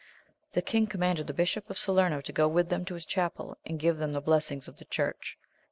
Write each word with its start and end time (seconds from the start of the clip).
The 0.53 0.63
king 0.63 0.87
commanded 0.87 1.27
the 1.27 1.31
Bishop 1.35 1.69
of 1.69 1.77
Salerno 1.77 2.21
to 2.21 2.31
go 2.33 2.47
with 2.47 2.69
them 2.69 2.85
to 2.85 2.95
his 2.95 3.05
chapel, 3.05 3.59
and 3.67 3.77
give 3.79 3.99
them 3.99 4.13
the 4.13 4.19
blessings 4.19 4.67
of 4.67 4.77
the 4.77 4.85
church. 4.85 5.37